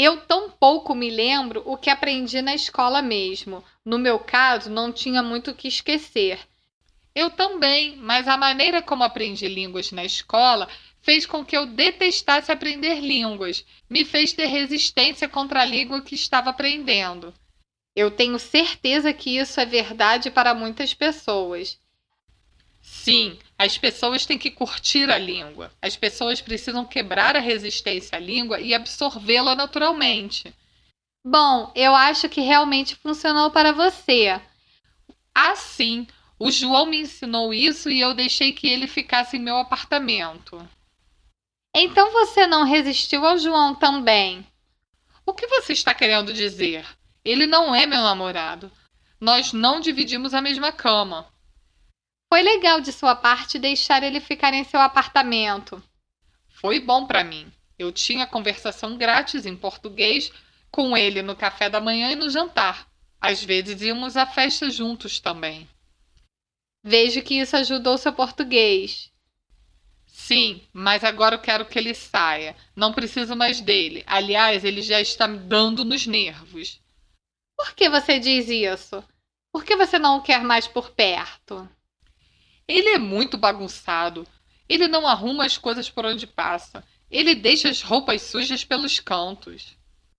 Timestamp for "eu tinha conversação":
57.78-58.98